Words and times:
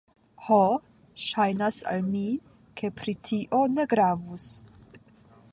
Ho, 0.45 0.57
ŝajnas 1.25 1.77
al 1.93 2.01
mi, 2.07 2.23
ke 2.81 2.93
pri 3.03 3.17
tio 3.29 3.63
ne 3.79 3.89
gravus. 3.93 4.51